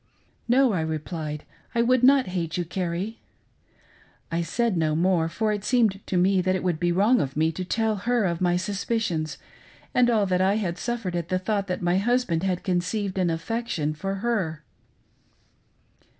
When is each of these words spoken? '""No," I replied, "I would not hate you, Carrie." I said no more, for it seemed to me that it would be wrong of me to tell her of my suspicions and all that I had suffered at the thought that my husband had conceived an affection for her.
'""No," 0.47 0.73
I 0.73 0.81
replied, 0.81 1.43
"I 1.75 1.83
would 1.83 2.01
not 2.01 2.29
hate 2.29 2.57
you, 2.57 2.65
Carrie." 2.65 3.19
I 4.31 4.41
said 4.41 4.75
no 4.75 4.95
more, 4.95 5.29
for 5.29 5.51
it 5.51 5.63
seemed 5.63 5.99
to 6.07 6.17
me 6.17 6.41
that 6.41 6.55
it 6.55 6.63
would 6.63 6.79
be 6.79 6.91
wrong 6.91 7.21
of 7.21 7.37
me 7.37 7.51
to 7.51 7.63
tell 7.63 7.97
her 7.97 8.25
of 8.25 8.41
my 8.41 8.55
suspicions 8.57 9.37
and 9.93 10.09
all 10.09 10.25
that 10.25 10.41
I 10.41 10.55
had 10.55 10.79
suffered 10.79 11.15
at 11.15 11.29
the 11.29 11.37
thought 11.37 11.67
that 11.67 11.83
my 11.83 11.99
husband 11.99 12.41
had 12.41 12.63
conceived 12.63 13.19
an 13.19 13.29
affection 13.29 13.93
for 13.93 14.15
her. 14.25 14.63